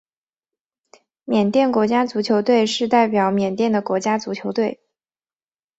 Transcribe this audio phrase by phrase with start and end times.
[1.25, 4.79] 缅甸国家足球队是代表缅甸的国家足球队。